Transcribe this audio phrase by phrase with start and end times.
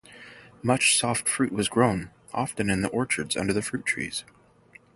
[0.63, 4.23] Much soft fruit was grown, often in the orchards under the fruit trees.